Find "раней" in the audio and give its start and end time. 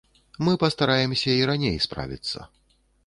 1.49-1.77